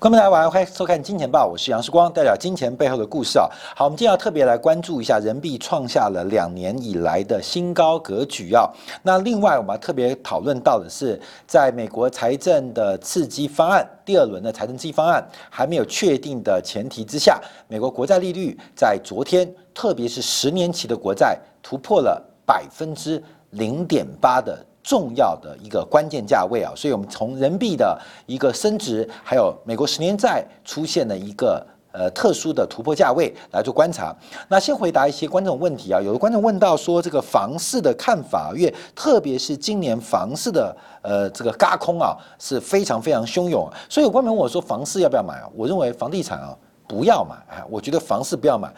[0.00, 3.46] 观众大家晚上欢迎收看《金钱报》，我是杨世光，带表金钱背后的故事啊。
[3.76, 8.66] 好，我们今天要特别来关注一下人民币创下了两年以来的新高格局啊。
[9.02, 17.38] 那另外，我们要特别讨论到的是，在美国财政的刺激方案第二轮的财政刺激方案还没有确定的前提之下，
[17.68, 24.64] 美国国债利率在昨天，特别是十年期的国债突破了百分之零点八的。
[24.82, 34.14] 重要的一个关键价位啊，所以我们从人民币的一个升值，还有美国十年债出现了一个呃特殊的突破价位来做观察。
[34.48, 45.48] 那先回答一些观众问题啊，有的观众问到说这个房市的看法，因为特别是今年房市的呃这个嘎空啊是非常非常汹涌，所以有观众问我说房市要不要买啊？
[45.54, 46.56] 我认为房地产啊
[46.90, 48.68] 不要买啊，我觉得房市不要买，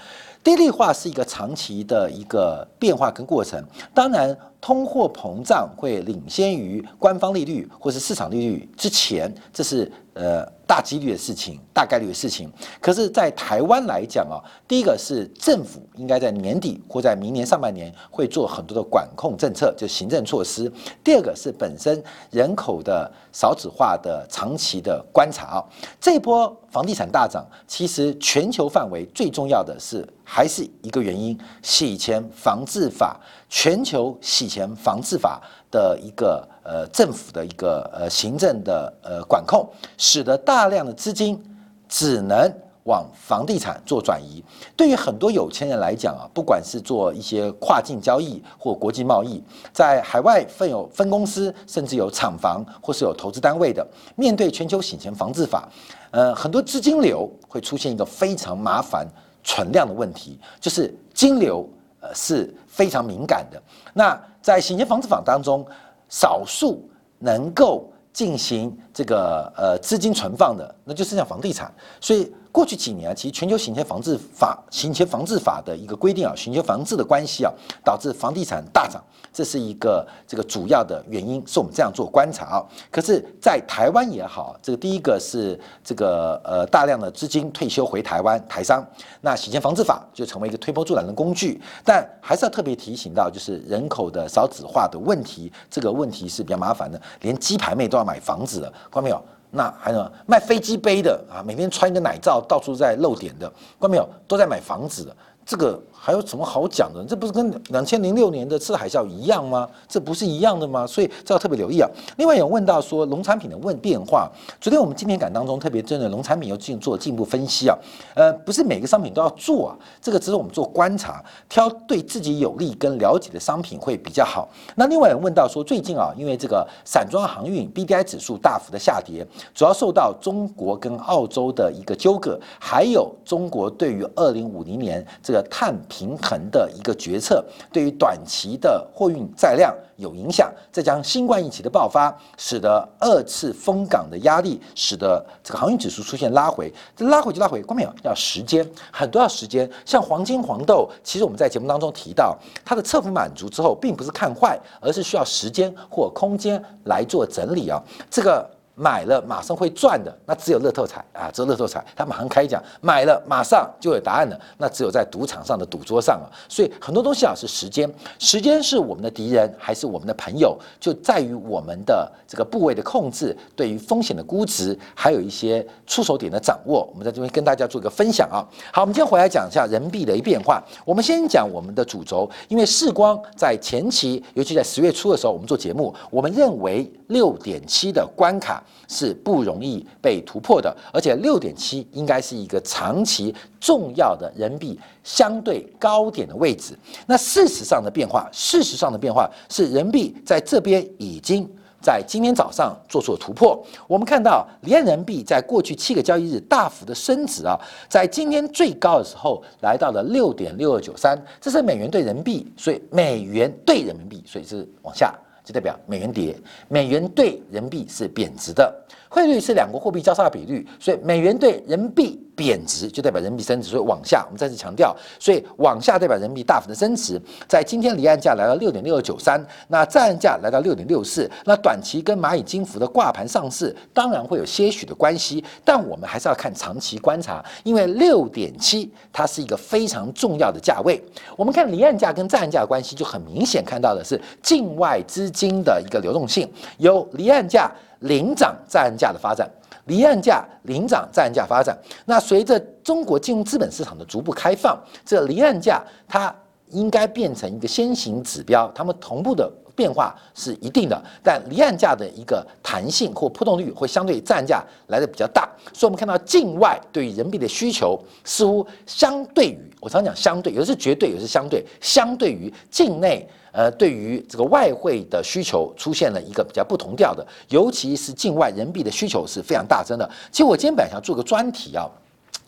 [0.44, 4.36] 低利化是一个长期的一个变化跟过程，当然。
[4.62, 12.51] 通货膨胀会领先于官方利率或是市场利率之前，这是呃大几率的事情，大概率的事情。
[12.81, 20.73] 可是，在台湾来讲啊，第一个是政府应该在年底或在明年上半年会做很多的管控政策，就行政措施。
[21.05, 25.65] 第二个是本身人口的少子化的长期的观察啊，
[26.00, 33.20] 这波房地产大涨，其实全球范围最重要的是还是一个原因：洗钱防治法。
[33.50, 35.38] 全球洗钱防治法
[35.70, 41.38] 的一个呃政府的一个呃行政的呃管控，使得大量的资金
[41.86, 42.50] 只能
[42.84, 44.42] 往房地产做转移。
[44.75, 55.69] 对于很多有钱人来讲啊，不管是做一些跨境交易或国际贸易，在海外分有分公司，甚至有厂房或是有投资单位的，面对全球洗钱防治法，
[56.10, 59.06] 呃，很多资金流会出现一个非常麻烦
[59.44, 61.69] 存量的问题，就是金流。
[62.04, 63.62] 呃，是非常敏感的。
[63.94, 65.64] 那在洗钱防治法当中，
[66.08, 66.82] 少数
[67.20, 71.72] 能够进行这个呃资金存放的，那就是像房地产。
[72.00, 77.50] 所以过去几年啊，其实全球洗钱防治法、洗钱防治法的一个规定啊，洗钱防治的关系啊，
[77.82, 79.02] 导致房地产大涨。
[79.32, 82.62] 这是一个这个主要的原因，是我们这样做观察啊。
[82.90, 88.86] 可是，在台湾也好，这个第一个是这个呃大量的资金退休回台湾台商，
[89.22, 91.58] 那洗钱防治法就成为一个推波助澜的工具。
[91.82, 97.00] 但还是要特别提醒到，就是人口的少子化的问题，这个问题是比较麻烦的。
[97.22, 99.24] 连鸡排妹都要买房子了，看到没有？
[99.54, 103.46] 那还有卖飞机杯的啊，每天穿一个奶罩到处在露点的，
[103.78, 104.08] 看到没有？
[104.26, 105.14] 都在买房子的。
[105.44, 107.04] 这个还有什么好讲的？
[107.04, 109.68] 这不是跟两千零六年的次海啸一样吗？
[109.86, 110.84] 这不是一样的吗？
[110.84, 111.88] 所以这要特别留意啊。
[112.16, 114.28] 另外有问到说农产品的问变化，
[114.60, 117.78] 昨天我们今天感当中特别针对农产品又进做进一步分析啊。
[118.16, 124.48] 呃，不是每个商品都要做啊，这个只是我们做观察，挑对自己有利跟了解的商品会比较好。
[124.74, 129.24] 那另外有问到说最近啊，因为这个散装航运 B D I 指数大幅的下跌，
[129.54, 140.50] 主要受到中国跟澳洲的一个纠葛，还有中国对于二零五零年这个碳平衡的一个决策，对于短期的货运载量有影响。
[140.72, 146.72] 再将新冠疫情的爆发，使得二次封港的压力，使得这个航运指数出现拉回。
[146.97, 147.92] 这拉回就拉回，关没有？
[148.02, 149.70] 要时间，很多要时间。
[149.84, 157.78] 像黄金、黄豆，其实我们在节目当中提到，它的侧幅满足之后，并不是看坏，而是需要时间或空间来做整理啊。
[158.10, 158.48] 这个。
[158.75, 166.27] 买了马上会赚的，那只有乐透彩啊，只有乐透彩，他马上开奖，买了马上就有答案了，那只有在赌场上的赌桌上啊。
[166.49, 176.88] 所以很多东西啊是时间，时间是我们的敌人还是我们的朋友，就在于我们的这个部位的控制，对于风险的估值，还有一些出手点的掌握。
[176.93, 178.41] 我们在这边跟大家做一个分享啊。
[178.72, 180.62] 好，我们今天回来讲一下人民币的一变化。
[180.87, 188.62] 我们先讲我们的主轴，因为世光在前期，尤其在十月初的时候，我们做节目，我们认为六点七的关卡。
[188.88, 196.79] 是不容易被突破的，而且六点七应该是一个长期重要的人民币相对高点的位置。
[197.06, 201.49] 那事实上的变化，事实上的变化是人民币在这边已经
[201.81, 203.61] 在今天早上做出了突破。
[203.88, 207.58] 我们看到离岸人民币在过去七个交易日大幅的升值啊，
[207.88, 215.12] 在今天最高的时候来到了六点六二九三，这是美元对人民币，所以美元对人民币，所以是往下。
[215.44, 216.37] 就代表美元跌，
[216.69, 218.73] 美元对人民币是贬值的，
[219.09, 222.21] 汇率是两国货币交叉比率，所以美元对人民币。
[222.34, 227.20] 贬值就代表人民币升值，所以往下，我们再次强调，所以往下代表人民币大幅的升值。
[227.46, 241.02] 在今天离岸价来到六点六二九三，那在岸价来到六点六四，那短期跟蚂蚁金服的挂盘上市当然会有些许的关系，但我们还是要看长期观察，因为六点七它是一个非常重要的价位。
[241.37, 247.70] 我们看离岸价跟在岸价的关系，就很明显看到的是境外资金的一个流动性，由离岸价
[248.00, 249.49] 领涨在岸价的发展。
[249.87, 251.76] 离岸价领涨，在岸价发展。
[252.06, 256.34] 那随着中国金融资本市场的逐步开放，这离岸价它
[256.70, 259.50] 应该变成一个先行指标，它们同步的。
[259.75, 280.08] 变化是一定的，但离岸价的一个弹性或波动率会相对在岸价来的比较大，所以我们看到境外对于人民币的需求似乎相对于我常讲相对，有的是绝对，有的是相对，相对于境内呃对于这个外汇的需求出现了一个比较不同调的，尤其是境外人民币的需求是非常大增的。
[280.31, 281.90] 其实我今天本来想做个专题啊，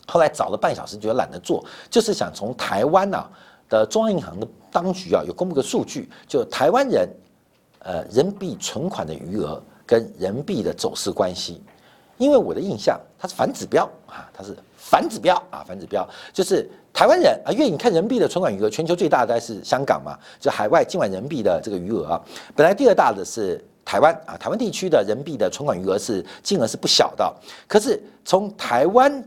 [0.07, 3.29] 后来找了半小时觉得懒得做，就是想从台湾呐。
[3.67, 7.09] 的中央银行的当局啊，有公布个数据，就台湾人，
[7.79, 11.59] 呃，人民币存款的余额跟人民币的走势关系。
[12.19, 14.55] 因为我的印象，它是反指标啊，它是
[14.85, 22.21] 反指标啊，反指标就是台湾人啊，因为你看人民币的存款余额，全球最大的是香港嘛，就海外境外人民币的这个余额啊，
[22.55, 27.35] 本来第二大的是台湾啊，台湾地区的人民币的存款余额是金额是不小的，
[27.67, 29.23] 可是从台湾。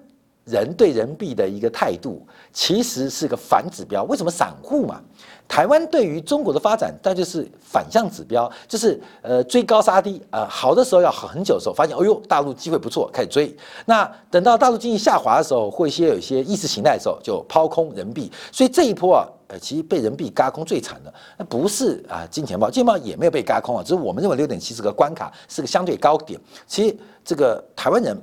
[0.51, 4.05] 人对人民币的一个态度，其实是个反指标。
[4.05, 4.99] 为什么散户嘛？
[5.49, 10.47] 台湾对于中国的发展，那就是反向指标，就是呃追高杀低啊。
[10.49, 13.57] 好的时候要好很久的时候，发现哦呦大陆机会不错，开始追。
[13.87, 18.31] 那等到大陆经济下滑的时候，或一些有一些意识形态的时候，就抛空人民币。
[18.53, 26.39] 所以这一波啊，呃，其实被人民币嘎空最惨的，那不是啊金钱豹，金钱豹也没有被嘎空啊，只是我们认为六点七是个关卡，是个相对高点。
[26.67, 28.17] 其实这个台湾人。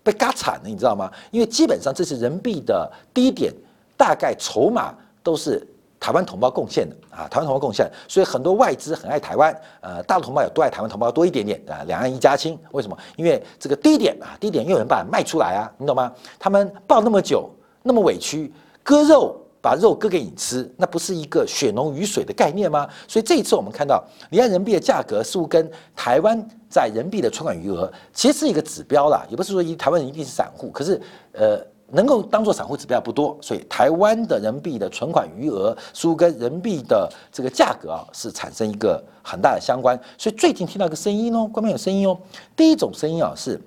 [0.00, 1.10] 被嘎惨了，你知道吗？
[1.30, 3.52] 因为基本上这是人民币的低点，
[3.94, 5.66] 大概筹码都是
[6.00, 12.58] 台湾同胞贡献的啊，台湾同胞贡献，所以很多外资很爱台湾，呃，大陆同胞也多爱台湾同胞多一点点啊，两岸一家亲。
[12.72, 12.96] 为什么？
[13.16, 16.12] 因为这个低点啊，低点又有人把它卖出来啊，你懂吗？
[16.38, 17.50] 他们抱那么久，
[17.82, 18.52] 那么委屈，
[18.82, 19.36] 割肉。
[19.60, 22.88] 把肉割给你吃，那不是一个血浓于水的概念吗？
[23.08, 26.40] 所以这一次我们看到离岸人民币的价格似乎跟台湾
[26.70, 30.98] 在人民币的存款余额其实是一个指标啦，也不是说一台湾人一定是散户，可是
[31.32, 39.98] 呃能够当做散户指标不多，所以台湾的人民币的存款余额输跟人民币的这个价格啊是产生一个很大的相关。
[40.16, 42.18] 所以最近听到一个声音哦，官方有声音哦，
[42.54, 43.60] 第一种声音啊是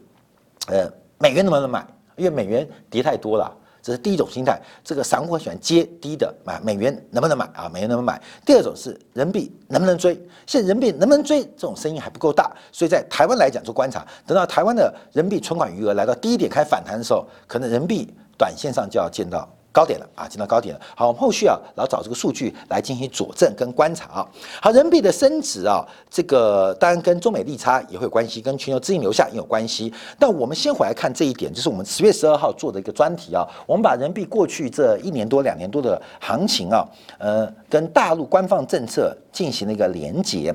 [0.68, 0.88] 呃
[1.18, 1.85] 美元能不能买？
[2.15, 3.51] 因为美元跌太多了。
[3.81, 7.69] 这是第一种心态，这个散户喜欢接低的买美元能不能买啊？
[7.74, 8.22] 美元能不能买？
[8.45, 10.13] 第二种是人民币能不能追？
[10.45, 11.44] 现在人民币能不能追？
[11.44, 19.48] 这种声音还不够大，所以在台湾来讲做观察，等到台湾的人民币存款余额来到低点开反弹的时候，可能人民币短线上就要见到。
[19.71, 20.81] 高点了啊，进到高点了。
[20.95, 24.29] 好，我们后续啊，然后找这个数据来进行佐证跟观察啊。
[24.62, 29.94] 好，人民币的升值啊，这个当然跟中美利差也会有关系，跟全球资金流向也有关系。
[30.19, 33.47] 但我们先回来看这一点，就是我们十月十二号做的一个专题啊。
[33.65, 36.85] 我们把人民币过去这一年多、两年多的行情啊，
[37.18, 40.53] 呃，跟大陆官方政策进行了一个连结。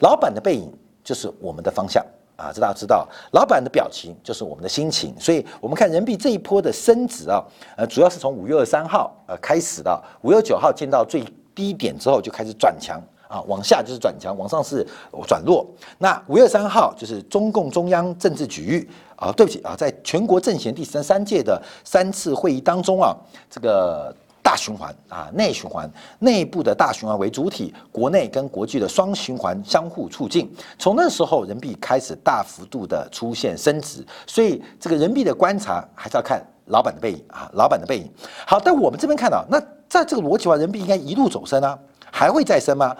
[0.00, 0.72] 老板的背影
[1.02, 2.04] 就是我们的方向。
[2.36, 7.42] 啊，这大家知道，老板的表情就是我们的心情，所以我们看人民币这一波的升值啊，
[7.76, 11.24] 呃，主要是从五月二三号呃开始的，五月九号见到最
[11.54, 14.86] 低点之后就开始转强啊，往下就是转强，往上是
[15.26, 15.66] 转弱。
[15.96, 23.16] 那五月三号就是中共中央政治局啊，对不起啊，在全国政协第十三届的三次会议当中啊，
[23.48, 24.14] 这个。
[24.46, 30.48] 大循环啊，内循环，内部的大循环为主体，国内跟国际的双循环相互促进。
[30.78, 38.08] 从那时候，人民币开始大幅度的出现升值，所以这个人民币的观察还是要看老板的背影啊，老板的背影。
[38.46, 41.76] 好，但我们这边看到，那在这个逻辑话，人民币应该一路走升啊，
[42.12, 42.96] 还会再升吗？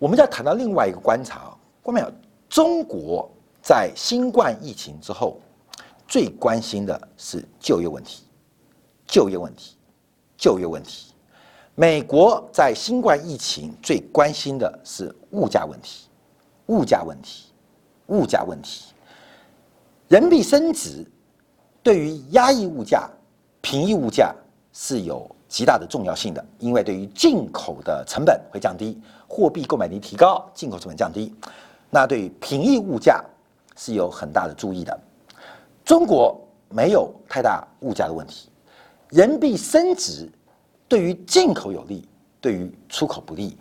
[0.00, 2.12] 我们要谈到另外一个观察，关没有？
[2.48, 3.30] 中国
[3.62, 5.40] 在新冠疫情之后，
[6.08, 8.24] 最关心的是就业问题，
[9.06, 9.75] 就业问题。
[10.36, 11.12] 就业问题，
[11.74, 16.08] 美国在新冠疫情最关心的是物价问题，
[16.66, 17.46] 物价问题，
[18.06, 18.92] 物价问题。
[20.08, 21.04] 人民币升值
[21.82, 23.10] 对于压抑物价、
[23.60, 24.34] 平抑物价
[24.72, 31.34] 是有极大的重要性的，因为对于进口的成本会降低，货币购买力提高，进口成本降低，
[31.90, 33.24] 那对于平抑物价
[33.76, 34.98] 是有很大的注意的。
[35.84, 38.48] 中国没有太大物价的问题。
[39.10, 40.28] 人民币升值
[40.88, 42.06] 对于进口有利，
[42.40, 43.56] 对于出口不利。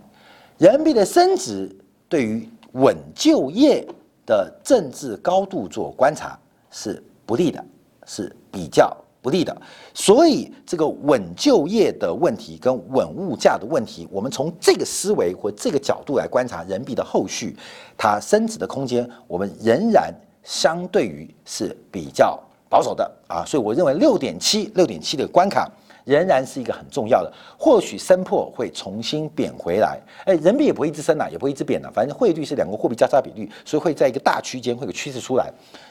[0.57, 1.69] 人民币的升值
[2.07, 3.85] 对于稳就业
[4.25, 6.37] 的政治高度做观察
[6.71, 7.63] 是不利的，
[8.05, 9.55] 是比较不利的。
[9.93, 17.55] 所以这个稳就业的问题跟稳物价的问题，我们从这个思维或这个角度来观察人民币的后续，
[17.97, 22.41] 它升值的空间，我们仍然相对于是比较。
[22.75, 25.65] 保守的啊，所以我认为六点七六点七的关卡
[26.03, 27.31] 仍然是一个很重要的。
[27.57, 35.49] 或许升破会重新贬回来，哎，人民币也不会一直升了，也不会一直贬了，反正汇率是两个货币交叉比率，所以会在一个大区间会有趋势出来。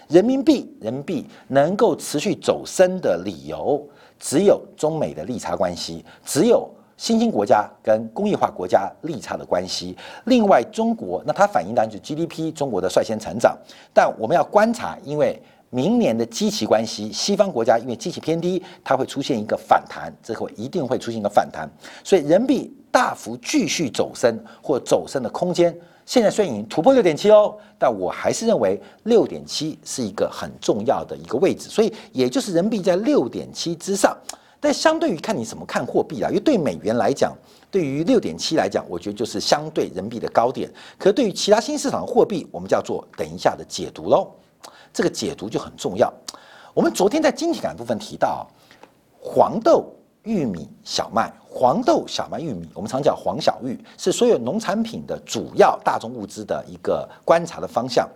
[0.08, 3.82] 人民币，人民币能够持续走升的理由，
[4.20, 9.96] 只有中美的利差关系，只有新兴国家跟工业化国家利差的关系。
[10.26, 13.56] 另外，中国那它反映当然就 GDP，中国的率先成长，
[13.94, 15.40] 但我们要观察，因为。
[15.74, 21.68] 明年的基期关系，西方国家因为基期偏低，它会出现一个反弹，这会一定会出现一个反弹，
[22.04, 25.76] 所以人民币大幅继续走升或走升的空间，
[26.06, 34.16] 现在虽然已经突破六点七哦，但我还是认为六点七是一个很重要的一个位置，所以也就是人民币在六点七之上，
[34.60, 37.36] 但相对于看你怎么看货币啦，因为对美元来讲，
[37.68, 44.30] 对于六点七来讲，我觉得就是相对人民币的高点，可对于其他新市场的货币，我们叫做等一下的解读喽。
[44.94, 46.10] 这个解读就很重要。
[46.72, 48.46] 我们昨天在晶体感部分提到，
[49.20, 58.08] 黄豆、玉米、小麦，黄豆、小麦、玉米，我们常讲黄小玉，是所有农产品的主要大宗物资的一个观察的方向。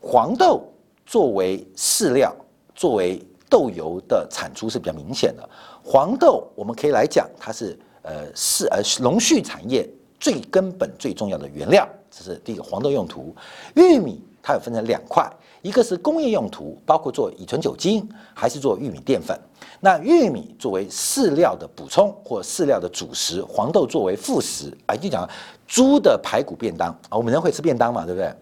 [0.00, 0.62] 黄豆
[1.04, 2.32] 作为饲料、
[2.74, 3.20] 作为
[3.50, 5.48] 豆油的产出是比较明显的。
[5.84, 9.88] 黄豆我们可以来讲，它是呃是呃农畜产业
[10.20, 13.34] 最根本最重要的原料，这是第一个黄豆用途。
[13.74, 15.28] 玉米它有分成两块。
[15.60, 19.36] 一个是工业用途，包括做乙醇酒精，还是做玉米淀粉。
[19.80, 24.72] 那玉米作为饲料的补充或饲料的主食，黄豆作为副食。
[24.86, 25.28] 啊，就讲
[25.66, 28.32] 猪的排骨便当啊，我们人会吃便当嘛，对不对？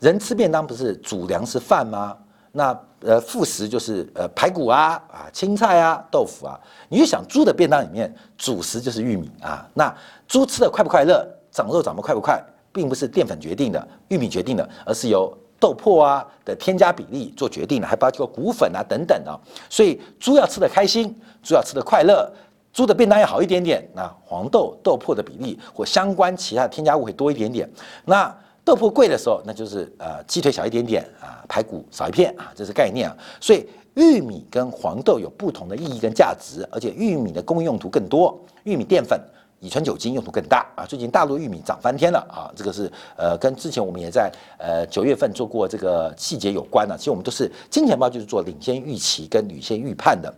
[0.00, 2.14] 人吃便当不是主粮食饭吗？
[2.52, 6.60] 那呃副食就是呃排骨啊啊青菜啊豆腐啊。
[6.90, 9.66] 你就想猪的便当里面主食就是玉米啊。
[9.72, 9.96] 那
[10.28, 22.32] 猪吃的快不快乐，长肉长得快不快，并不是淀粉决定的，玉米决定的，而是由豆粕啊的添加比例做决定的，还包括谷粉啊等等啊，所以猪要吃的开心，猪要吃的快乐，
[22.72, 27.68] 猪的便当要好一点点，那黄豆豆粕的比例或相关其他的添加物会多一点点。
[28.04, 28.34] 那
[28.64, 33.16] 豆粕贵的时候，那就是呃鸡腿小一点点啊，排骨少一片啊，这是概念啊。
[33.40, 39.20] 所以玉米跟黄豆有不同的意义跟价值，而且玉米的工业用途更多，玉米淀粉。
[39.60, 40.86] 乙醇酒精用途更大啊！
[40.86, 42.48] 最近大陆玉米涨翻天了啊！
[42.56, 46.96] 这个是呃跟之前我们也在呃九月份做过这个细节有关的。
[46.96, 50.32] 其实我们都是金钱豹就是做领先预期跟领先预判的。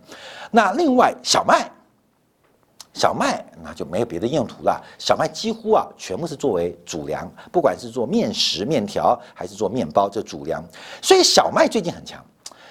[0.51, 1.71] 那另外小麦，
[2.95, 4.85] 小麦那就没有别的用途了。
[4.99, 10.61] 小麦几乎啊全部是作为主粮，不管是做面食、面条还是做面包，这主粮。
[11.01, 12.21] 所以小麦最近很强，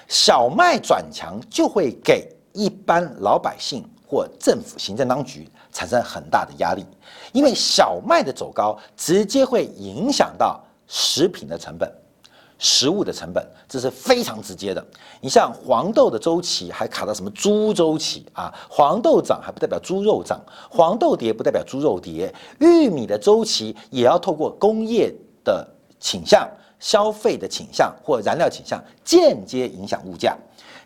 [0.09, 5.49] 小麦转强就会给一般老百姓或政府行政当局。
[5.73, 6.85] 产生很大的压力，
[7.31, 11.89] 因为小麦的走高，直接会影响到食品的成本、
[12.59, 14.85] 食物的成本，这是非常直接的。
[15.21, 18.53] 你像黄豆的周期还卡到什么猪周期啊？
[18.69, 22.35] 黄豆涨还不代表猪肉涨，黄豆跌不代表猪肉跌。
[22.59, 25.09] 玉米的周期也要透过工业
[25.45, 25.65] 的
[26.01, 26.45] 倾向、
[26.81, 30.37] 消费的倾向或燃料倾向，间接影响物价。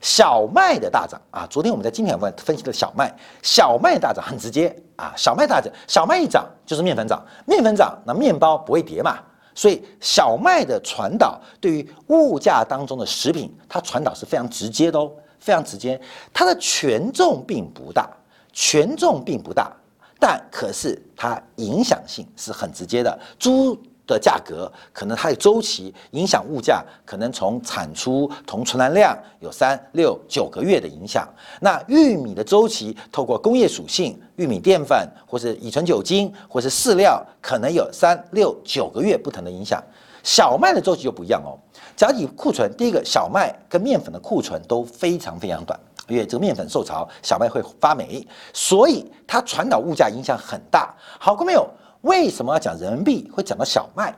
[0.05, 1.19] 小麦的大涨。
[1.31, 4.73] 啊，昨天我们在今天分分析的小麦，小麦大涨很直接。
[4.97, 9.17] 啊，小麦大涨，小麦一涨就是面粉涨，面粉涨那面包不会跌嘛，
[9.55, 15.99] 所以小麦的传导对于物价当中的食品，它传导是非常直接的哦，非常直接，
[16.31, 18.07] 它的权重并不大，
[18.53, 19.71] 权重并不大，
[20.19, 23.75] 但可是它影响性是很直接的，猪。
[24.07, 31.27] 的价格可能它的周期影响物价，可能从产出同存栏量有三六九个月的影响。
[31.61, 39.83] 那玉米的周期，透过工业属性，玉米淀粉或是乙醇酒精或是饲料，可能有三六九个月不同的影响。
[40.23, 41.57] 小麦的周期就不一样哦。
[41.95, 50.93] 假如库存，第一个小麦跟面粉的库存都非常非常短，因为这个面粉受潮，小麦会发霉，所以它传导物价影响很大。
[51.19, 51.69] 好过没有？
[52.05, 53.31] 为什么要讲人民币？
[53.33, 54.15] 会讲到小麦，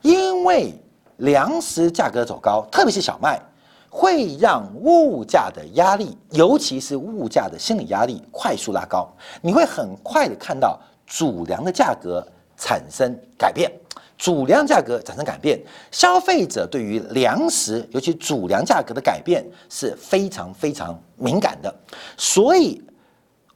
[0.00, 0.72] 因为
[1.18, 3.38] 粮食价格走高，特别是小麦，
[3.90, 9.06] 会让物价的压力，尤其是物价的心理压力快速拉高。
[9.42, 12.26] 你会很快的看到主粮的价格
[12.56, 13.70] 产生改变，
[14.16, 21.74] 主粮价格产生改变，消费者对于粮食，尤其主粮价格的改变是非常非常敏感的。
[22.16, 22.82] 所以，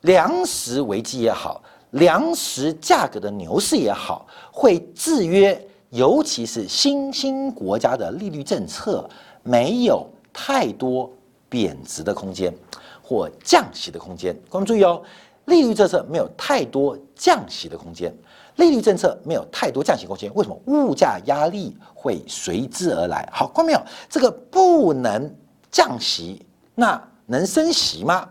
[0.03, 1.63] 粮食危机也好。
[1.97, 5.59] 粮食价格的牛市也好，会制约，
[5.91, 9.09] 尤其是新兴国家的利率政策
[9.43, 11.11] 没有太多
[11.49, 12.55] 贬值的空间
[13.03, 14.37] 或降息的空间。
[14.51, 15.03] 各位注意哦，
[15.47, 18.15] 利率政策没有太多降息的空间，
[18.57, 20.61] 利率政策没有太多降息空间，为什么？
[20.67, 23.27] 物价压力会随之而来。
[23.33, 23.81] 好，看到没有？
[24.11, 25.35] 这个不能
[25.71, 28.29] 降息，那能升息吗？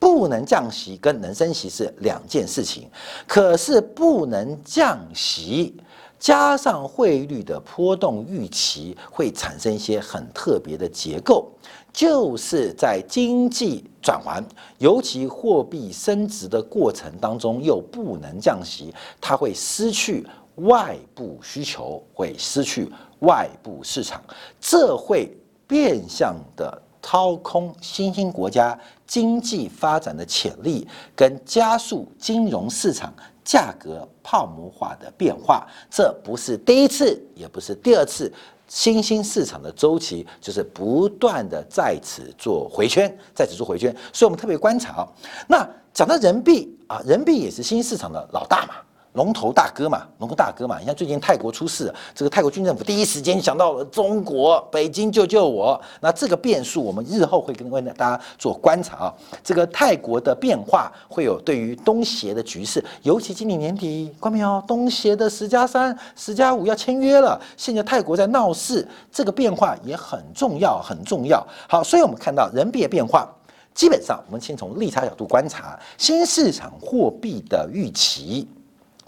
[0.00, 2.90] 不能降息跟能升息是两件事情，
[3.28, 5.76] 可是不能降息。
[6.18, 11.50] 加上汇率的波动预期，会产生一些很特别的结构，
[11.94, 14.44] 就是在经济转环，
[14.76, 20.26] 尤其货币升值的过程当中，又不能降息，它会失去
[20.56, 24.22] 外部需求，会失去外部市场，
[24.60, 25.34] 这会
[25.66, 33.12] 变相的掏空新兴国家经济发展的潜力，跟加速金融市场。
[33.42, 38.32] 价格泡沫化的变化，这不是第一次，也不是第二次，
[38.68, 45.04] 新兴市场的周期就是不断的在此做回圈，在此做回圈，所以我们特别观察。
[45.48, 48.74] 那讲到人民币啊，人民币也是新兴市场的老大嘛。
[49.14, 55.80] 龙头大哥嘛，龙头大哥嘛，你看最近泰国出事，这个泰国军政府第一时间想到了中国，北京救救我。
[56.00, 59.14] 那这个变数，我们日后会跟为大家做观察啊。
[59.42, 64.62] 这个泰国的变化会有对于东协的局势，尤其今年年底，看到没有？
[64.68, 71.44] 东协的十加三、十加五要签约了，现在泰国在闹事，这个变化也很重要，很重要。
[71.68, 73.28] 好，所以我们看到人币的变化，
[73.74, 78.46] 基本上我们先从利差角度观察新市场货币的预期。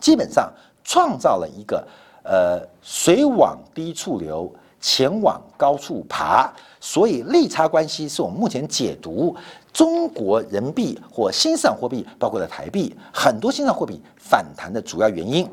[0.02, 1.86] 基本上创造了一个
[2.24, 9.34] 呃水往低处流，钱往高处爬，所以利差关系是我们目前解读
[9.72, 15.48] 中国人民币或新上货币，包括了台币，很多新上货币反弹的主要原因。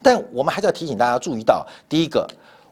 [0.00, 2.24] 但我们还是要提醒大家注意到，第一个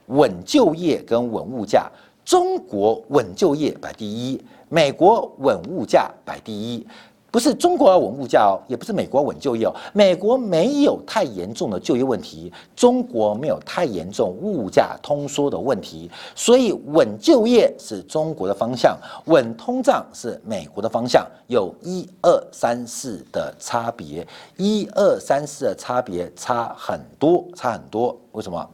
[0.06, 1.90] 稳就业跟稳物价，
[2.24, 6.86] 中国稳就业摆第一，美国稳物价摆第一。
[7.32, 9.74] 不是中国要稳物价哦，也不是美国稳就业哦。
[9.94, 24.26] 美国没有太严重的就业问题，中国没有太严重物价通缩的问题，所以稳就业是中国的方向，稳通胀是美国的方向，有一二三四的差别，
[24.58, 28.14] 一二三四的差别差很多，差很多。
[28.32, 28.68] 为什么？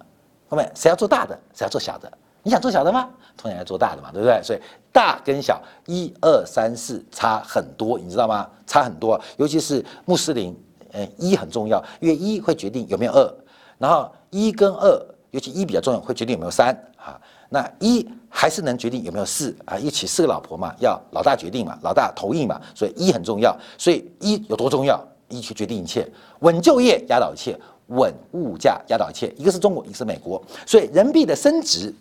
[0.48, 2.10] 后面谁要做大的，谁要做小的？
[2.42, 3.08] 你想做小的吗？
[3.36, 4.40] 通常要做大的嘛，对不对？
[4.42, 4.58] 所以
[4.92, 8.48] 大跟小，一二三四差很多，你知道吗？
[8.66, 10.56] 差很多，尤其是穆斯林，
[10.92, 13.34] 嗯，一很重要，因为一会决定有没有二，
[13.78, 17.20] 然后一跟二，尤其一比较重要，会决定有没有三啊。
[17.48, 19.78] 那一还是能决定有没有四啊？
[19.78, 23.56] 一起四个老婆嘛，要老大决定嘛，老大头硬嘛，所以一很重要。
[23.78, 25.00] 所以一有多重要？
[25.28, 26.04] 一去决定一切，
[26.40, 27.56] 稳就业压倒一切，
[27.88, 29.32] 稳物价压倒一切。
[29.36, 31.94] 一个是中国，一个是美国，所以人民币的升值。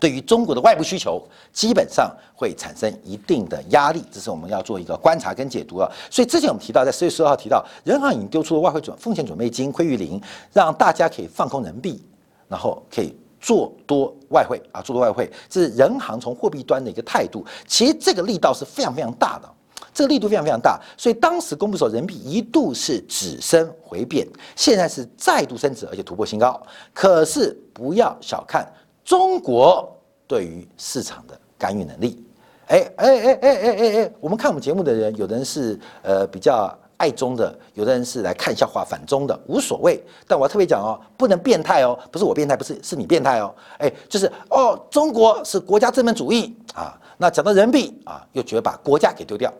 [0.00, 1.20] 对于中国的外部需求，
[1.52, 5.90] 基本上会产生一定的压力，这是我们要做一个观察跟解读啊。
[6.10, 10.20] 所以之前我们提到，在十月十二号提到，人行已经丢出了外汇准风险准备金，亏于零，
[10.52, 12.04] 让大家可以放空人民币，
[12.46, 17.44] 然后可以做多外汇啊，做多外汇，这是人行从货币端的一个态度。
[17.66, 19.50] 其实这个力道是非常非常大的，
[19.92, 20.80] 这个力度非常非常大。
[20.96, 26.60] 所以当时公布的时候，人民币一度是只升回贬，现在是再度升值，而且突破新高。
[26.94, 28.64] 可是不要小看。
[29.08, 29.90] 中国
[30.26, 32.22] 对于市场的干预能力，
[32.66, 39.98] 哎哎哎哎哎哎哎，我们看我们节目的人，有的人是呃比较爱中的，有的人是来看笑话反中的，无所谓。
[40.26, 43.54] 但我要特别讲哦，不能变态哦，不是我变态，不是是你变态哦。
[43.78, 49.50] 哎，就是哦，中国是国家资本主义啊，那讲到人民币啊，又觉得把国家给丢掉。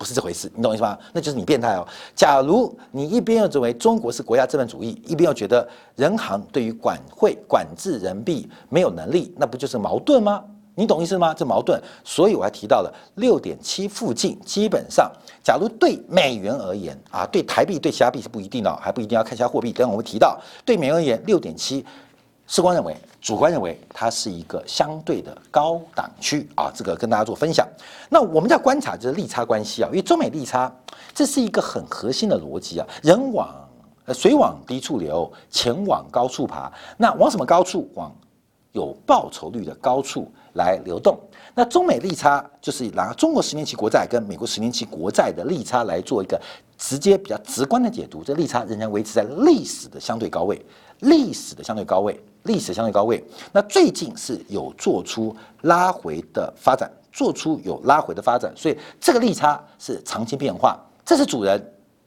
[0.00, 0.96] 不是这回事，你懂意思吗？
[1.12, 1.86] 那就是你变态哦。
[2.16, 10.42] 假如你一边又认为中国是国家资本主义，一边又觉得人行对于管会管制人民币没有能力，那不就是矛盾吗？
[10.74, 11.34] 你懂意思吗？
[11.34, 11.78] 这矛盾。
[12.02, 15.12] 所以我还提到了六点七附近，基本上，
[15.44, 19.70] 假如对美元而言啊，对台币对其他币是不一定的，还不一定要看一下货币。
[19.70, 21.84] 等我们提到对美元而言，六点七。
[22.52, 27.66] 客观认为，主观认为它是一个相对的高档区啊，这个跟大家做分享。
[28.10, 30.70] 那我们要观察就是利差关系啊，因为中美利差
[31.14, 33.48] 这是一个很核心的逻辑啊，人往
[34.04, 36.70] 呃水往低处流，钱往高处爬。
[36.98, 37.88] 那往什么高处？
[37.94, 38.14] 往
[38.72, 41.18] 有报酬率的高处来流动。
[41.54, 46.38] 那中美利差就是拿中国十年期国债跟美国十年期国债的利差来做一个
[46.76, 50.60] 直接比较直观的解读，这利差仍然维持在历史的相对高位，
[50.98, 52.20] 历史的相对高位。
[52.44, 53.22] 历史相对高位，
[53.52, 61.60] 那最近是有做出拉回的发展，做出有拉回的发展，所以这个利差是长期变化，这是主人，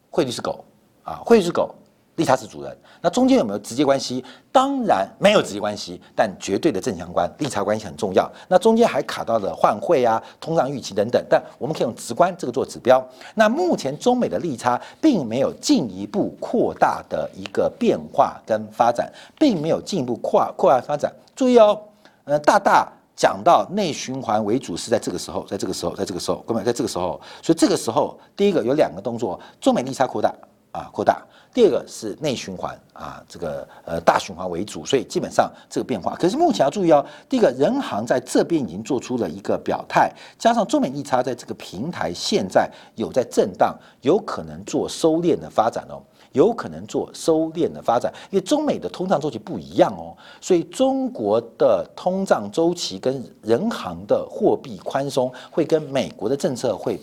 [0.09, 0.63] 汇率是狗
[1.03, 1.73] 啊，汇率是狗。
[2.15, 4.23] 利差是主人，那中间有没有直接关系？
[4.51, 8.31] 当然没有直接关系，但绝对的正相关，利差关系很重要。
[8.47, 13.03] 那中间还卡到了换汇啊、通胀预期等等，但我们可以用直观这个做指标。
[13.33, 21.11] 那目前中美的利差并没有进一步扩大的一个变化跟发展，并没有进一步扩扩大发展。
[21.35, 21.81] 注意哦，
[22.25, 30.31] 呃，大大讲到内循环为主是在这个时候，在这个时候，在这个时候，各位在这个时候，所以这个时候第一个有两个动作，中美利差扩大
[30.71, 31.25] 啊，扩大。
[31.53, 36.15] 第二个是内循环啊，这个呃大循环为主，所以基本上这个变化。
[36.15, 56.99] 可是目前要注意哦，第一个人行在这边已经做出了一个表态，加上中美利差在这个平台现在有在震荡，有可能做收敛的发展哦，有可能做收敛的发展，因为中美的通胀周期不一样哦，所以中国的通胀周期跟人行的货币宽松会跟美国的政策会。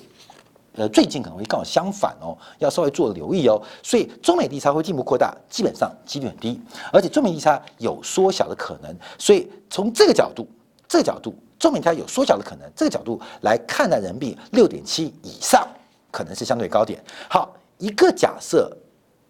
[0.76, 3.60] 呃，最近可能会刚好相反哦，要稍微做留意哦。
[3.82, 6.60] 所以中美利差会进一步扩大，基本上几率很低，
[6.92, 8.94] 而且中美利差有缩小的可能。
[9.18, 10.46] 所以从这个角度，
[10.86, 15.66] 这个角度，中美利差有缩小的可能，这个角度来看待人民币六点七以上
[16.12, 17.02] 可能是相对高点。
[17.28, 18.70] 好，一个假设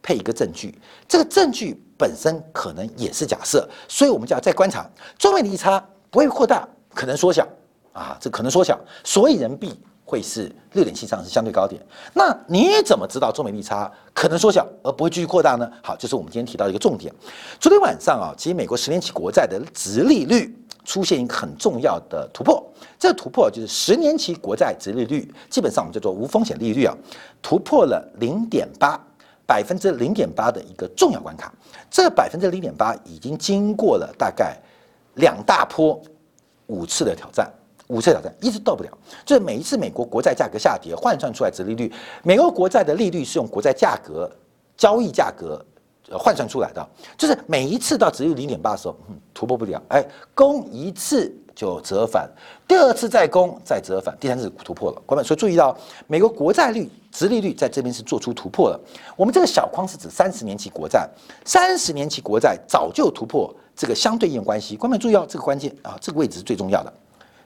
[0.02, 4.86] 配一个证据，这个证据本身可能也是假设，所以我们就要再观察
[5.18, 7.48] 中美利差不会扩大，可能缩小
[7.94, 9.80] 啊，这可能缩小，所以人民币。
[10.10, 11.80] 会是热点七上是相对高点，
[12.12, 15.70] 那你怎么知道中美利差可能缩小而不会继续扩大呢？
[15.80, 17.14] 好，就是我们今天提到一个重点。
[17.60, 20.52] 昨天晚上啊，其实美国十年期国债的值利率
[20.84, 22.60] 出现一个很重要的突破，
[22.98, 26.96] 这个突破就是十年期国债值利率，基本上我们叫做无风险利率啊，
[27.40, 28.98] 突破了零点八
[29.46, 31.54] 百分之零点八的一个重要关卡。
[31.88, 34.56] 这百分之零点八已经经过了大概
[35.14, 36.02] 两大波
[36.66, 37.48] 五次的挑战。
[37.90, 38.90] 五次挑战一直到不了，
[39.26, 44.30] 就是每一次美国国债价格下跌换算出来的利率，美国国债的利率是用国债价格
[44.76, 45.62] 交易价格
[46.12, 52.30] 换算出来的，就是每一次到只有零点八的时候，嗯，突破不了，哎，攻一次就折返，
[52.66, 55.02] 第二次再攻再折返，第三次突破了。
[55.04, 55.76] 各位所以注意到
[56.06, 58.80] 美国国债率值利率在这边是做出突破了。
[59.16, 61.08] 我们这个小框是指三十年期国债，
[61.44, 64.76] 三十年期国债早就突破这个相对应关系。
[64.76, 66.92] 观众注意到这个关键啊，这个位置是最重要的。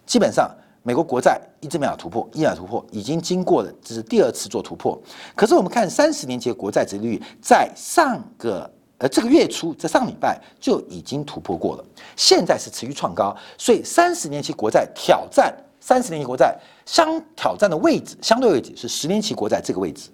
[0.06, 0.50] 基本上，
[0.82, 5.00] 美国国债一直没有突破，一直突破，已经经过了，这是第二次做突破。
[5.34, 11.84] 可是我们看三十年期国债殖利率，在上个呃这个月初，在上礼拜就已经突破过了，
[12.16, 20.10] 现在是持续创高，所以三十年期国债挑战三十年期国债相挑战的位置，相对位置是十年期国债这个位置，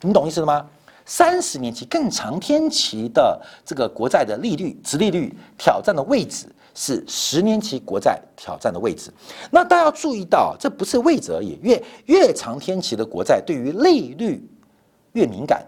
[0.00, 0.66] 你懂意思了吗？
[1.06, 6.46] 三十年期更长天期的这个国债的利率、殖利率挑战的位置。
[6.74, 9.12] 是十年期国债挑战的位置，
[9.50, 11.58] 那大家要注意到，这不是位置而已。
[11.62, 14.44] 越越长天期的国债对于利率
[15.12, 15.64] 越敏感，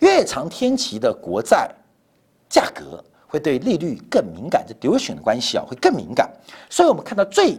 [0.00, 1.70] 越长天期的国债
[2.48, 6.28] 价格会对利率更敏感，这 duration 的关系啊会更敏感。
[6.68, 7.56] 所以我们看到最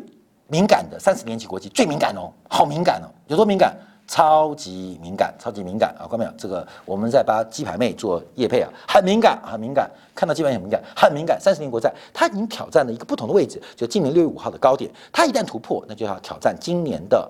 [0.47, 3.75] 敏感的三十年期国际最敏感哦，好敏感哦，有多敏感？
[4.09, 6.09] 超级敏感，超级敏感啊！
[6.09, 6.31] 看到没有？
[6.35, 9.87] 这个我们在帮鸡排妹做叶配啊，很敏感，很敏感。
[10.15, 11.39] 看到鸡排很敏感，很敏感。
[11.39, 14.89] 三十年国债，它已经挑战了一个不同的位置，就今年六月五号的高点。
[15.11, 17.29] 它一旦突破，那就要挑战今年的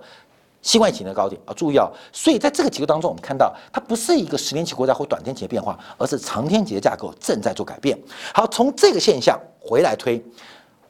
[0.61, 1.53] 新外型的高点啊！
[1.53, 1.91] 注意哦。
[2.13, 7.99] 所以在这个结构当中，我们看到它不是一个十年期国债或短天期的变化，而是长天期的架构正在做改变。
[8.33, 10.23] 好，从这个现象回来推。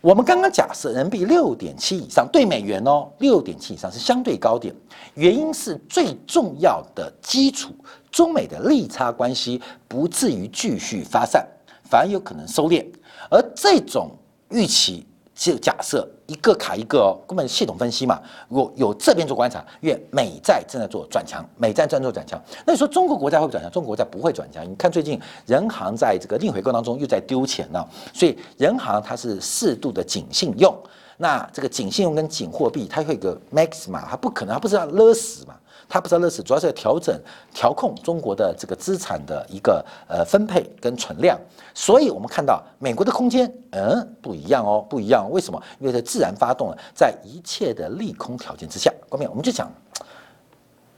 [0.02, 4.74] 我们刚刚假设人民币六点七以上对美元哦，六点七以上是相对高点，
[5.16, 7.74] 原因是最重要的基础，
[8.10, 11.46] 中美的利差关系不至于继续发散，
[11.84, 12.86] 反而有可能收敛，
[13.30, 14.12] 而这种
[14.52, 15.06] 预期。
[15.40, 18.22] 就假设一个卡一个哦，根本系统分析嘛。
[18.50, 22.38] 如果有这边做观察，因为美债正在做转强，美债正在做转强。
[22.66, 23.72] 那你说中国国债会不会转强？
[23.72, 24.70] 中国国债不会转强。
[24.70, 30.78] 你看最近人行在这个逆回购当中又在丢钱了，所以人行它是适度的紧信用。
[31.16, 35.56] 那这个紧信用跟紧货币，它会有个 max 嘛，它不可能，它不是要勒死嘛。
[35.90, 37.20] 它不是勒死，主要是要调整、
[37.52, 41.36] 调控中国的这个资产的一个呃分配跟存量，
[41.74, 45.28] 所以我们看到美国的空间，嗯，不一样哦，不一样。
[45.32, 45.60] 为什么？
[45.80, 49.68] 因为它自然发动了，在一切的利空条件之下，关面我们就讲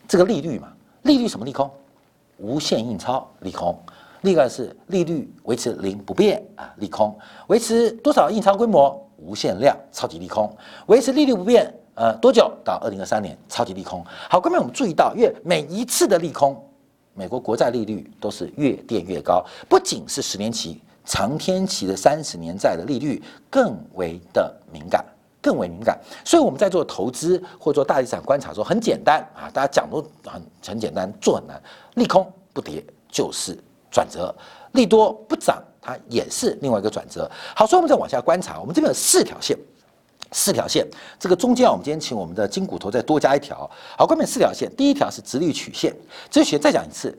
[0.09, 0.73] 这个利率嘛，
[1.03, 1.71] 利率什么利空？
[2.37, 3.73] 无限印钞利空，
[4.21, 9.07] 另外是利率维持零不变啊，利空，维持多少印钞规模？
[9.17, 10.53] 无限量，超级利空，
[10.87, 11.71] 维持利率不变。
[11.93, 14.03] 呃，多久到二零二三年超级利空？
[14.29, 16.57] 好，各位我们注意到，因为每一次的利空，
[17.13, 19.45] 美国国债利率都是越垫越高。
[19.67, 25.05] 不仅是十年期、长天期的三十年债的利率更为的敏感，
[25.41, 25.99] 更为敏感。
[26.23, 31.61] 所以我们在做投资或做大资产观察的时候，很简单啊，大家讲都很很简单，做很难。
[31.95, 33.57] 利空不跌就是
[33.91, 34.33] 转折，
[34.71, 37.29] 利多不涨它也是另外一个转折。
[37.53, 39.57] 好，所以我们再往下观察，我们这边有四条线。
[40.31, 40.87] 四条线，
[41.19, 43.69] 这个中间我们今天请我们的金骨头再多加一条。
[43.97, 45.93] 好，关键四条线，第一条是直率曲线，
[46.29, 47.17] 直率曲线再讲一次，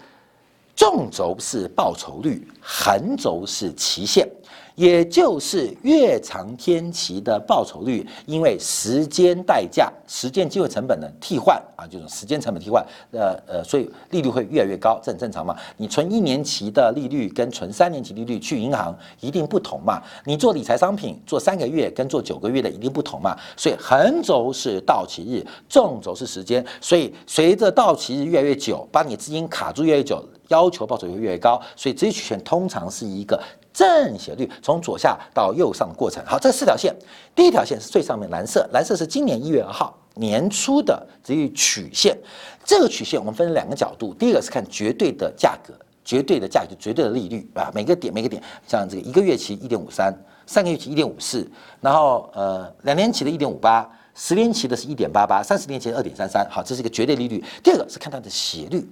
[0.74, 4.28] 纵轴是报酬率，横轴是期限。
[4.74, 15.54] 也就是越长天期的报酬率，因为时间代价、时间机会成本的替换啊，这种时间成本替换，呃呃，所以利率会越来越高，这很正常嘛。
[15.76, 20.02] 你存一年期的利率跟存三年期利率去银行一定不同嘛。
[20.24, 23.36] 你做理财商品做三个月跟做九个月的一定不同嘛。
[23.56, 31.60] 所以横轴是到期日，纵轴是时间，所以随着到期日越来越久，把你资金卡住越来越久，要求报酬会越来越高。
[31.76, 33.38] 所以这些曲线通常是一个。
[33.72, 36.94] 正斜率从左下到右上的过程，好，这四条线，
[37.34, 42.16] 第一条线是最上面蓝色，蓝色是今年一月二号年初的这一曲线，
[42.64, 45.72] 这个曲线我们分两个角度，第一个是看绝对的价格，
[46.04, 50.14] 绝对的价格，绝对的利率啊，每个点每个点，像这个一个月期一点五三，
[50.46, 57.42] 三个月期一点五四，然后呃两年期的一点五八，十年期的是一点八八，三十年期二点三三，好，这是一个绝对利率。
[57.62, 58.86] 第二个是看它的斜率，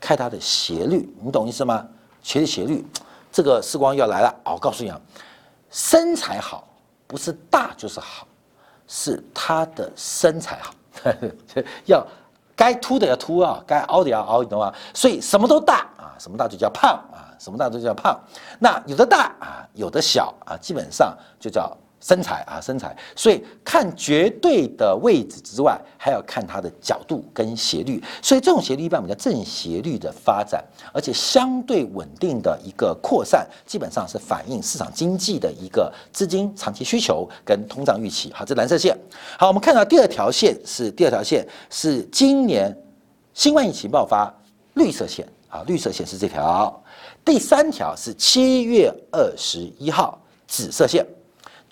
[0.00, 1.86] 看它的斜率，你懂意思吗？
[2.22, 2.82] 斜的斜率。
[3.34, 4.52] 这个时光要来了啊！
[4.52, 5.00] 我告诉你啊，
[5.68, 6.68] 身材好
[7.04, 8.24] 不是大就是好，
[8.86, 10.72] 是他的身材好，
[11.84, 12.06] 要
[12.54, 14.72] 该凸的要凸啊，该凹的要凹，你懂吗？
[14.94, 18.16] 所以什么都大啊，什么大就叫胖啊，什么大就叫胖。
[18.60, 21.76] 那有的大啊，有的小啊，基本上就叫。
[22.06, 28.02] 身材啊，身材，所以看绝对的位置之外，还要看它的角度跟斜率。
[28.20, 30.62] 所以这种斜率一般我们叫正斜率的发展，
[30.92, 38.30] 而且相对稳定的一个扩散，基本上是反映市场经济的一个资金长期需求跟通胀预期。
[38.34, 38.94] 好，这蓝色线。
[39.38, 42.76] 好，我们看到第二条线是第二条线是今年
[43.32, 44.30] 新冠疫情爆发，
[44.74, 46.84] 绿色线啊，绿色线是这条。
[47.24, 51.02] 第三条是七月二十一号，紫色线。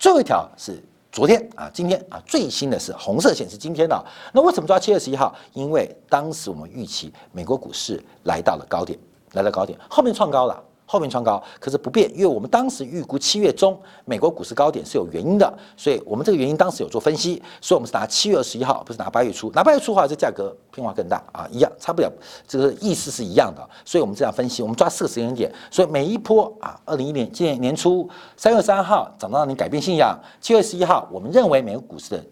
[0.03, 4.05] 最后一条是昨天啊，今天啊，最新的是红色线是今天的。
[4.33, 5.33] 那为什么抓七月十一号？
[5.53, 8.99] 因为当时我们预期美国股市来到了高点，
[9.31, 10.61] 来到高点，后面创高了。
[10.85, 22.11] 后面创高，可是不变，因为我们当时预估七月中美国股市高点是有原因的，所以我们这个原因当时有做分析，所以我们是拿七月二十一号，不是拿八月初，拿八月初的话，这价格变化更大啊，一样差不了，
[22.47, 32.23] 这个意思是一样的，所以我们这样分析，我们抓四个时间点，所以每一波啊，二零一年今年年初三月三号涨到让你改变信仰，七月十一号，我们认为美国股市的。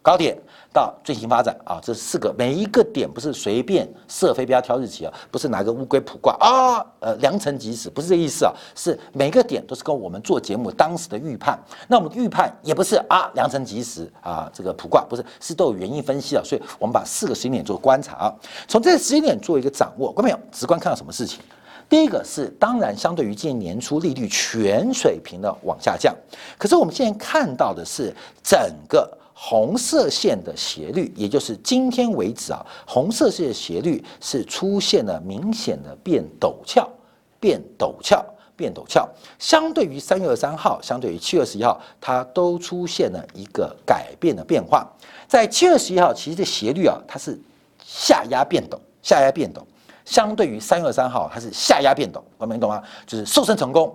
[0.00, 0.34] 高点
[0.72, 11.58] 到最新发展啊，这四个每一个点不是随便设飞镖挑日期啊，不是拿个乌龟卜卦啊，呃良辰吉时不是这意思啊，是每个点都是跟我们做节目当时的预判。
[11.88, 18.34] 那我们预判也不是啊良辰吉时啊这个卜卦不是，是都有原因分析啊，所以我们把四个时间点做观察啊，
[18.68, 20.12] 从这时间点做一个掌握。
[20.12, 21.40] 观众朋友直观看到什么事情？
[21.88, 26.14] 第一个是当然相对于今年年初利率全水平的往下降，
[26.58, 29.17] 可是我们现在看到的是整个。
[29.40, 36.90] 红色线的斜率，也就是今天为止啊，红色线的斜率是出现了明显的变陡峭，
[37.38, 38.22] 变陡峭，
[38.56, 39.08] 变陡峭。
[39.38, 44.84] 相对于三月二十三号，相对于七月二十一号，它都出现了一个改变的变化。
[45.28, 47.38] 在七月二十一号，其实这斜率啊，它是
[47.86, 49.62] 下压变陡，下压变陡。
[50.04, 52.82] 相对于三月二十三号，它是下压变陡，我们懂吗？
[53.06, 53.94] 就是瘦身成功，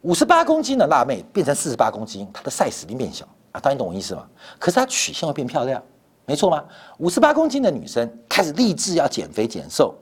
[0.00, 3.24] 五十八公斤的辣妹变成四十八公斤，它的 size 一定变小。
[3.52, 4.26] 啊，当然懂我意思吗？
[4.58, 5.82] 可是它曲线会变漂亮，
[6.24, 6.64] 没错吗？
[6.98, 9.94] 五十八公斤的女生开始立志要减肥减瘦，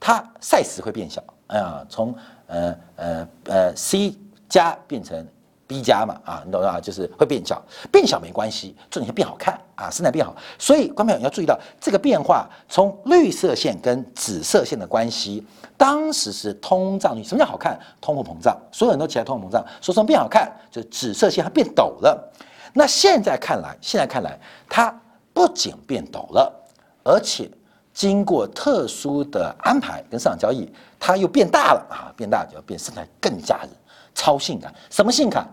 [0.00, 2.14] 她 size 会变小，哎呀，从
[2.46, 4.16] 呃呃呃 C
[4.48, 5.26] 加变成
[5.66, 6.78] B 加嘛，啊，你懂啊？
[6.80, 10.36] 就是会变小，变小没关系，重点是变好看啊，身材变好。
[10.58, 15.44] 所以观众朋友要注意到这个变化，从绿色线跟紫色线的关系，
[15.76, 17.78] 当时是通胀率，什么叫好看？
[18.00, 20.52] 通货膨胀，所有人都期待通货膨胀，说什么变好看？
[20.70, 22.32] 就是紫色线它变陡了。
[22.76, 24.36] 那现在看来，现在看来，
[24.68, 24.92] 它
[25.32, 26.52] 不仅变陡了，
[27.04, 27.48] 而且
[27.92, 32.10] 经过特殊的安排跟市场交易，它又变大了啊！
[32.16, 33.68] 变大就要变身材更加的
[34.12, 34.74] 超性感。
[34.90, 35.48] 什么性感？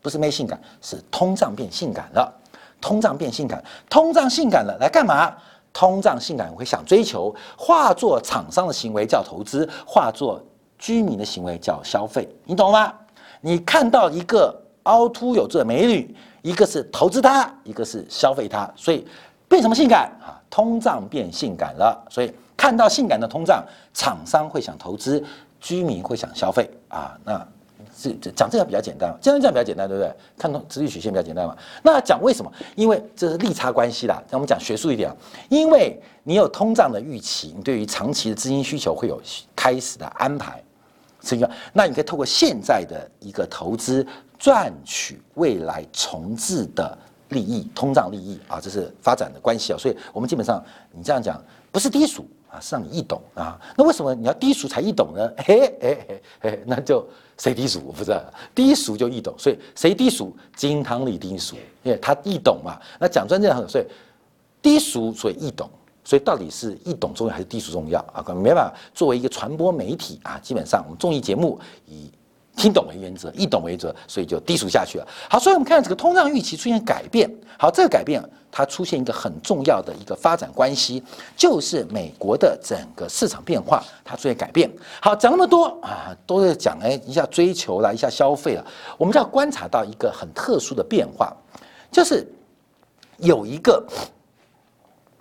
[0.00, 2.32] 不是没性感，是通胀变性感了。
[2.80, 5.34] 通胀变性感，通胀性感了，来干嘛？
[5.72, 10.40] 通胀性感会想追求，化作厂商的行为叫投资，化作
[10.78, 12.94] 居民的行为叫消费，你懂吗？
[13.40, 16.14] 你看到一个凹凸有致的美女。
[16.42, 19.06] 一个是投资它，一个是消费它，所以
[19.48, 20.40] 变什么性感啊？
[20.48, 25.22] 通胀变性感了，所以看到性感的通胀，厂商会想投资，
[25.60, 27.16] 居民会想消费啊。
[27.24, 27.46] 那
[27.96, 30.12] 这讲这个比较简单，这样这样比较简单，对不对？
[30.36, 31.56] 看通直率曲线比较简单嘛。
[31.84, 32.50] 那讲为什么？
[32.74, 34.20] 因为这是利差关系啦。
[34.30, 35.14] 那我们讲学术一点，
[35.48, 39.20] 因为你有通胀的预期，你对于长期的资金需求会有
[39.54, 40.60] 开始的安排，
[41.20, 41.44] 所以。
[41.72, 44.04] 那你可以透过现在的一个投资。
[44.40, 46.96] 赚取未来重置的
[47.28, 53.60] 利益，通胀利益啊，这是发展的关系啊，所以我们基本上你这样讲不是低俗，啊，是让你易懂啊。
[53.76, 55.30] 那为什么你要低俗才易懂呢？
[55.36, 58.18] 嘿嘿嘿嘿，那就谁低俗我不知道，
[58.54, 60.34] 低俗就易懂，所以谁低俗？
[60.56, 62.80] 金汤力低俗，因为他易懂嘛。
[62.98, 63.84] 那讲专这样，所以
[64.62, 65.68] 低俗所以易懂，
[66.02, 68.22] 所以到底是易懂重要还是低俗重要啊？
[68.22, 72.10] 可能没办法，作为一个传播媒体啊，基本上我们综艺节目以。
[72.60, 75.08] 听懂为原则，易懂为则，所以就低俗下去了。
[75.30, 77.30] 好，所以我们看这个通胀预期出现改变。
[77.58, 81.02] 好，这个改变它出现一个很重要的一个发展关系，
[81.34, 84.70] 就是美国的整个市场变化它出现改变。
[85.00, 88.66] 好，讲那么多啊，都在讲哎一下追求了，一下消费了。
[88.98, 91.34] 我们就要观察到一个很特殊的变化，
[91.90, 92.26] 就是
[93.16, 93.82] 有一个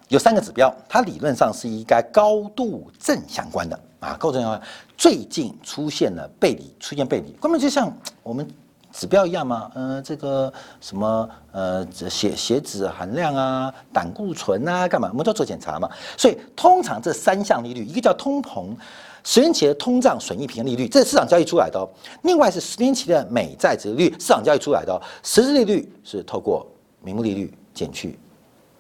[0.09, 4.61] 有三个指标，它理论上是应该高度正相关的啊，高度正相关。
[4.97, 7.91] 最近出现了背离，出现背离，根本就像
[8.23, 8.47] 我们
[8.91, 15.09] 指标一样嘛，呃，这个什么呃血血脂含量啊，胆固醇啊，干嘛？
[15.11, 15.89] 我们都做检查嘛。
[16.17, 18.75] 所以通常这三项利率，一个叫通膨，
[19.23, 21.79] 十年期的通胀损益平衡利率，这是市场交易出来的；
[22.23, 24.99] 另外是十年期的美债值率，市场交易出来的。
[25.23, 26.65] 实质利率是透过
[27.01, 28.17] 名目利率减去。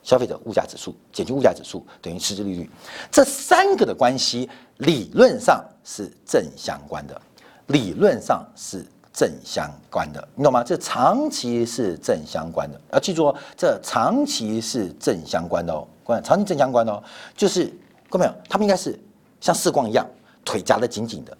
[0.09, 2.67] 消费者物价指数减去物价指数等于实质利率，
[3.11, 7.21] 这三个的关系理论上是正相关的，
[7.67, 10.63] 理论上是正相关的，你懂吗？
[10.63, 17.03] 这长期是正相关的，要记住哦，这长期是正相关的哦，关长期正相关的哦，
[17.37, 17.71] 就是
[18.09, 18.33] 看没有？
[18.49, 18.99] 他们应该是
[19.39, 20.03] 像视光一样，
[20.43, 21.37] 腿夹得紧紧的，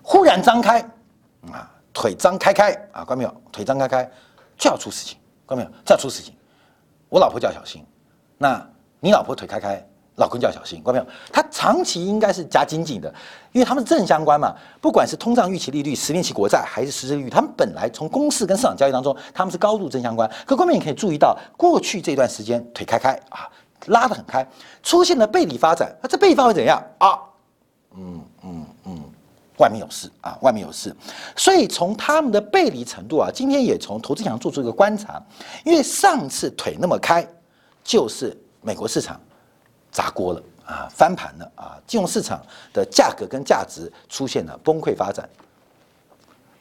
[0.00, 0.80] 忽然张开
[1.50, 3.42] 啊，腿张开开啊，看没有？
[3.50, 4.08] 腿张开开
[4.56, 5.70] 就要出事情，看没有？
[5.84, 6.32] 就要出事情，
[7.08, 7.84] 我老婆就要小心。
[8.42, 8.60] 那
[8.98, 9.80] 你老婆腿开开，
[10.16, 11.06] 老公就要小心，看到没有？
[11.32, 13.08] 它长期应该是夹紧紧的，
[13.52, 14.52] 因为它们是正相关嘛。
[14.80, 20.28] 不管是通胀预期利率、十年期国债还是实质利率，它们本来从公式跟市场交易当中，它们是高度正相关。
[20.44, 23.48] 可后面你可以注意到，过去这段时间腿开开啊，
[23.86, 24.44] 拉得很开，
[24.82, 25.96] 出现了背离发展。
[26.02, 27.16] 那这背离发会怎样啊？
[27.96, 29.00] 嗯嗯嗯，
[29.58, 30.92] 外面有事啊，外面有事。
[31.36, 35.22] 所以从他们的背离程度啊，今天也从投资墙做出一个观察，
[35.64, 37.24] 因为上次腿那么开。
[37.84, 39.20] 就是美国市场
[39.90, 42.40] 砸锅了啊，翻盘了啊，金融市场
[42.72, 45.28] 的价格跟价值出现了崩溃发展，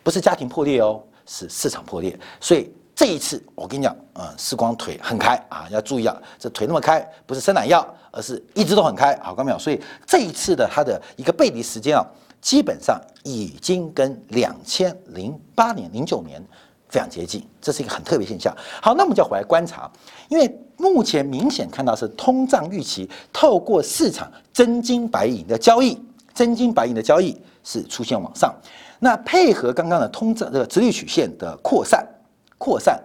[0.04, 2.20] 不是家庭破裂哦，是市场破裂。
[2.40, 9.60] 所以这一次我跟你讲，啊，时光腿很开啊，要注意啊，这腿那么开不是生奶药，而是一直都很开，好，看没有？
[9.60, 12.04] 所以这一次的它的一个背离时间啊，
[12.42, 16.44] 基本上已经跟两千零八年、零九年。
[16.92, 18.54] 非常接近，这是一个很特别现象。
[18.82, 19.90] 好，那我们就要回来观察，
[20.28, 25.98] 因为目前明显看到是通胀预期透过市场真金白银的交易，
[26.34, 28.54] 真金白银的交易是出现往上。
[29.00, 32.06] 那配合刚刚的通胀这个直率曲线的扩散，
[32.58, 33.02] 扩散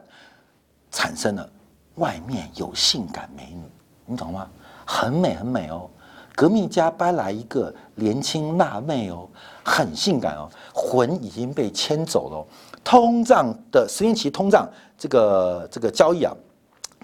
[0.91, 1.49] 产生了
[1.95, 3.63] 外面有性感美女，
[4.05, 4.49] 你懂吗？
[4.85, 5.89] 很美很美哦，
[6.35, 9.29] 革命家搬来一个年轻辣妹哦，
[9.65, 12.47] 很性感哦，魂已经被牵走了。
[12.87, 14.65] 通胀的十年期通胀
[14.97, 16.33] 这个这个交易啊，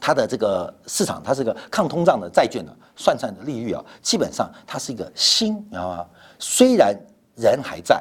[0.01, 6.07] 它的这个市场它是个抗通胀的债券呢，算算的利率啊，基本上它是一个新，你知道吗？
[6.39, 6.97] 虽然
[7.35, 8.01] 人还在，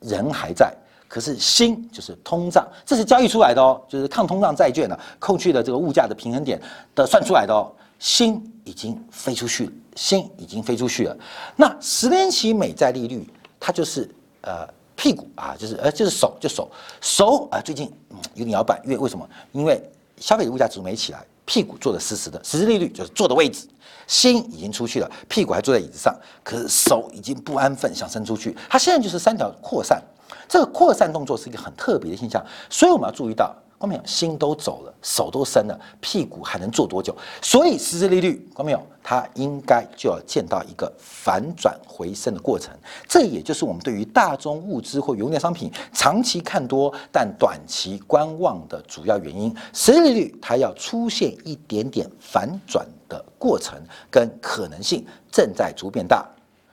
[0.00, 0.76] 人还在，
[1.06, 6.60] 可是心就是通胀，这是交易出来的哦，就是抗通胀债券呢，扣去的这个物价的平衡点
[6.96, 11.16] 的算出来的哦，心已经飞出去了，心已经飞出去了。
[11.54, 14.68] 那十年期美债利率它就是呃。
[15.00, 19.26] 屁股啊，就是呃，就是手，就手手啊，最近嗯有点摇摆，因为为什么？
[19.52, 19.82] 因为
[20.18, 23.66] 消费者物价指数没起来，屁股坐的实实的，实质利率就是坐的位置，
[24.06, 28.54] 心已经出去了，屁股还坐在椅子上，可是手已经不安分，想伸出去。
[28.68, 30.02] 它现在就是三条扩散，
[30.46, 33.56] 这个扩散动作是一个很特别的现象，所以我们要注意到。
[33.80, 34.02] 看没有？
[34.04, 37.16] 心都走了，手都伸了，屁股还能坐多久？
[37.40, 38.86] 所以实质利率，看没有？
[39.02, 42.76] 它应该就要见到一个反转回升的过程。
[43.08, 49.50] 这也就是我们对于大宗物资或油电商品长期看多，但短期观望的主要原因。
[49.72, 56.28] 实质利率它要出现一点点反转的过程跟可能性，正在逐变大。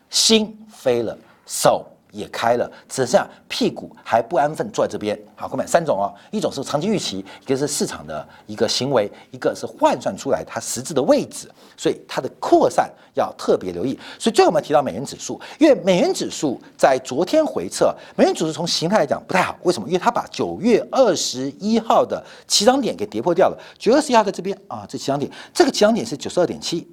[0.09, 1.85] 心飞了，手。
[2.17, 5.17] 也开了，只剩下屁股还不安分坐在这边。
[5.35, 13.97] 好，各位，三种哦，一种是长期预期，一个是市场的一个行为，一个是换算出来它实质的位置，所以它的扩散要特别留意。
[14.17, 19.87] 所以最后我们提到美元指数，因为美元指数在昨天回撤，美元指数从形态来讲不太好，为什么？
[19.87, 23.57] 因为它把九月二十一号的起涨点给跌破掉了。
[23.77, 26.87] 九月二十一号在这边啊，这起涨点，这个起涨点是九十二点七，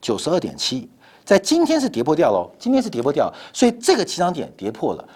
[0.00, 0.88] 九十二点七。
[1.28, 5.06] 在今天是跌破掉喽，今天是跌破掉，所以这个起涨点跌破了。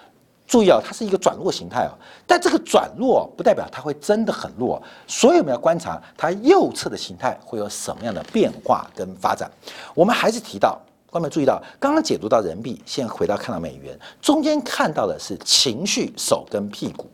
[0.47, 1.93] 注意啊，它是一个转弱形态啊，
[2.27, 9.51] 但这个转弱不代表它会真的很弱，所以我们要观察它右侧的形态会有什么样的变化跟发展。
[9.95, 17.11] 我们还是提到观众注意到，刚刚解读到人民币，现在回到看到美元，中间看到的是情绪手跟屁股。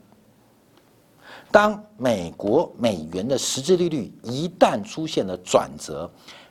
[1.52, 6.10] 当美国美元的实质利率一旦出现了转折，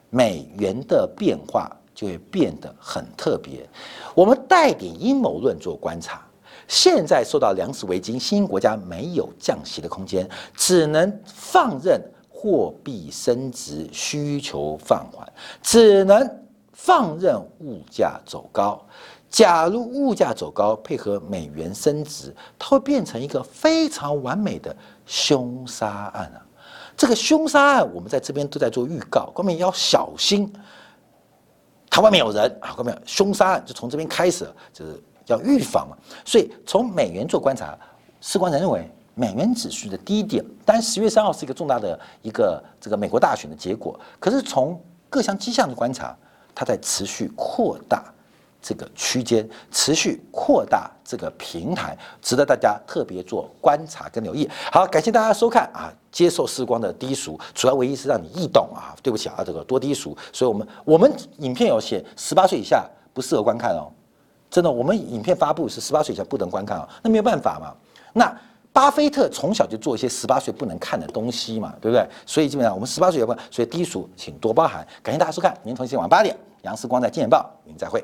[0.10, 3.68] 美元的变化就会变得很特别。
[4.14, 6.22] 我们带点阴谋论做观察，
[6.68, 15.28] 现在受到粮食危机，新兴国家没有降息的空间，只能放任货币升值，需求放缓，
[15.64, 16.40] 只能
[16.72, 18.80] 放任物价走高。
[19.28, 24.74] 假如物价走高，配合美元升值，它会变成一个非常完美的
[25.08, 26.46] 凶杀案啊！
[26.96, 30.52] 这个凶杀案，我们在这边都在做预告，各位要小心，
[31.90, 32.76] 他外面有人啊！
[32.78, 35.98] 外面，凶杀案就从这边开始，就是要预防嘛。
[36.26, 37.78] 所以从美元做观察，
[38.22, 44.80] 士官认为美元指数的低点，当然十月三号是一个重大的一个这个美国大选的结果，可是从
[45.10, 46.16] 各项迹象的观察，
[46.54, 48.04] 它在持续扩大。
[48.62, 54.50] 这个区间持续扩大，这个平台值得大家特别做观察跟留意。
[54.72, 55.92] 好，感谢大家收看啊！
[56.12, 58.96] 接受时光的低俗，主要唯一是让你易懂啊。
[59.04, 63.92] 对不起啊，这个多低俗，所以我们我们影片有写十八岁以下不适合观看哦。
[64.50, 66.88] 真的，我们影片发布是十八岁以下不能观看哦。
[67.04, 67.74] 那没有办法嘛。
[68.14, 68.36] 那
[68.74, 72.08] 巴菲特从小就做一些十八岁不能看的东西嘛，对不对？
[72.26, 74.86] 所以基本上我们十八岁有关，所以低俗请多包涵。
[75.02, 78.04] 感谢大家收看，明天同一时间晚八点，杨世光在《金钱报》，您再会。